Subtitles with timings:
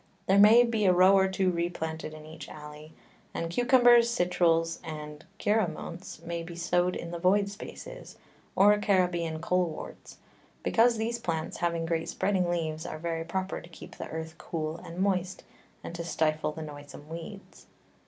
[0.25, 2.91] There may be a Row or two replanted in each Alley,
[3.35, 8.17] and Cucumbers, Citruls, and [x]_Giraumonts_ may be sow'd in the void Spaces,
[8.55, 10.17] or Caribean Coleworts;
[10.63, 14.77] because these Plants having great spreading Leaves, are very proper to keep the Earth cool
[14.77, 15.43] and moist,
[15.83, 17.67] and to stifle the noisome Weeds.